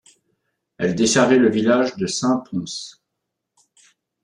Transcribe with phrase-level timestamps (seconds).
[0.79, 2.95] Elle desservait le village de Saint-Pons.